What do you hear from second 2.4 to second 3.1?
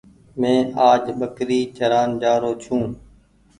ڇوٚنٚ